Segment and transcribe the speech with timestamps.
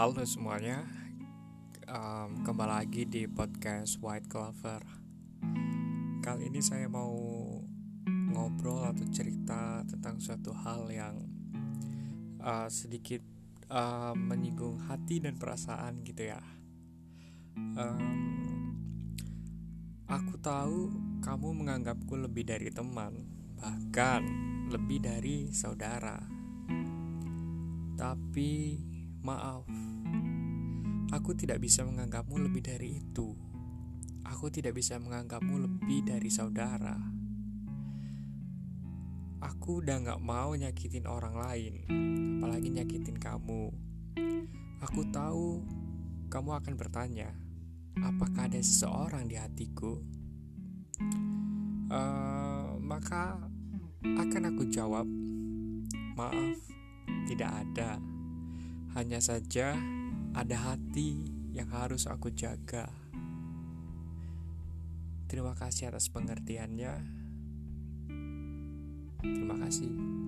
[0.00, 0.80] Halo semuanya,
[1.84, 4.80] um, kembali lagi di podcast White Clover.
[6.24, 7.12] Kali ini saya mau
[8.08, 11.20] ngobrol atau cerita tentang suatu hal yang
[12.40, 13.20] uh, sedikit
[13.68, 16.40] uh, menyinggung hati dan perasaan gitu ya.
[17.60, 18.72] Um,
[20.08, 23.20] aku tahu kamu menganggapku lebih dari teman,
[23.60, 24.24] bahkan
[24.72, 26.16] lebih dari saudara.
[28.00, 28.80] Tapi
[29.20, 29.68] Maaf,
[31.12, 33.36] aku tidak bisa menganggapmu lebih dari itu.
[34.24, 36.96] Aku tidak bisa menganggapmu lebih dari saudara.
[39.44, 41.74] Aku udah gak mau nyakitin orang lain,
[42.40, 43.68] apalagi nyakitin kamu.
[44.88, 45.68] Aku tahu
[46.32, 47.28] kamu akan bertanya,
[48.00, 50.00] apakah ada seseorang di hatiku?
[51.92, 53.36] Uh, maka
[54.00, 55.04] akan aku jawab,
[56.16, 56.56] maaf,
[57.28, 58.00] tidak ada.
[59.00, 59.72] Hanya saja
[60.36, 61.24] ada hati
[61.56, 62.84] yang harus aku jaga.
[65.24, 67.00] Terima kasih atas pengertiannya.
[69.24, 70.19] Terima kasih.